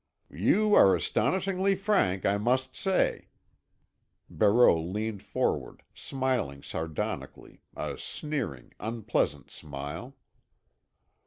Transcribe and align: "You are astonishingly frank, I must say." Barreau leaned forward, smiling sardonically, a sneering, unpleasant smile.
"You 0.33 0.73
are 0.73 0.95
astonishingly 0.95 1.75
frank, 1.75 2.25
I 2.25 2.39
must 2.39 2.75
say." 2.75 3.27
Barreau 4.31 4.81
leaned 4.81 5.21
forward, 5.21 5.83
smiling 5.93 6.63
sardonically, 6.63 7.61
a 7.77 7.99
sneering, 7.99 8.73
unpleasant 8.79 9.51
smile. 9.51 10.15